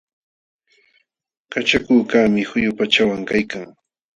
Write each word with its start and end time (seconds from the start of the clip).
Kachakukaqmi 1.51 2.41
quyu 2.49 2.71
pachawan 2.77 3.21
kaykan. 3.29 3.67